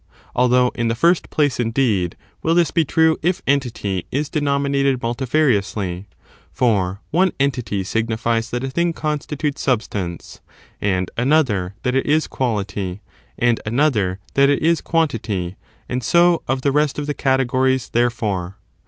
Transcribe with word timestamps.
Although, 0.35 0.71
in 0.73 0.87
the 0.87 0.95
first 0.95 1.29
place, 1.29 1.59
indeed, 1.59 2.17
will 2.41 2.55
fiiis 2.55 2.73
be 2.73 2.83
true 2.83 3.19
if 3.21 3.43
entity 3.45 4.07
is 4.09 4.29
denominated 4.31 4.99
multi&riously; 4.99 6.05
for 6.51 7.01
one 7.11 7.33
entity 7.39 7.83
sig 7.83 8.07
nifies 8.07 8.49
that 8.49 8.63
a 8.63 8.71
thing 8.71 8.93
constitutes 8.93 9.61
substance, 9.61 10.41
and 10.81 11.11
another 11.17 11.75
that 11.83 11.93
it 11.93 12.07
is 12.07 12.25
quality, 12.25 13.01
and 13.37 13.61
another 13.63 14.17
that 14.33 14.49
it 14.49 14.63
is 14.63 14.81
quantity, 14.81 15.55
and 15.87 16.03
so 16.03 16.41
of 16.47 16.61
the 16.63 16.71
rest 16.71 16.97
of 16.97 17.05
the 17.05 17.13
categories, 17.13 17.89
therefore. 17.89 18.57